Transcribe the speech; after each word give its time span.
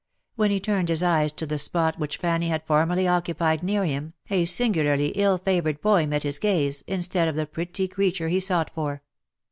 when 0.35 0.49
he 0.49 0.59
turned 0.59 0.89
his 0.89 1.03
eyes 1.03 1.31
to 1.31 1.45
the 1.45 1.59
spot 1.59 1.99
which 1.99 2.17
Fanny 2.17 2.47
had 2.47 2.65
formerly 2.65 3.07
occupied 3.07 3.61
near 3.61 3.85
him, 3.85 4.13
a 4.31 4.45
singularly 4.45 5.09
ill 5.09 5.37
favoured 5.37 5.79
boy 5.79 6.07
met 6.07 6.23
his 6.23 6.39
gaze, 6.39 6.83
instead 6.87 7.27
of 7.27 7.35
the 7.35 7.45
pretty 7.45 7.87
creature 7.87 8.27
he 8.27 8.39
sought 8.39 8.71
for. 8.73 9.03